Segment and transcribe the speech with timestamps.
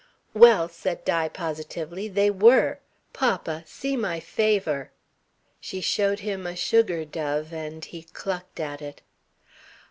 [0.33, 2.79] "Well," said Di positively, "they were.
[3.13, 4.89] Papa, see my favour."
[5.59, 9.03] She showed him a sugar dove, and he clucked at it.